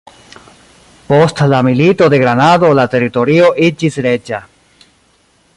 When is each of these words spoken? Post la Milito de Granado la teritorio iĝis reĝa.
Post 1.09 1.43
la 1.51 1.59
Milito 1.67 2.09
de 2.15 2.21
Granado 2.25 2.73
la 2.81 2.89
teritorio 2.97 3.55
iĝis 3.69 4.03
reĝa. 4.07 4.45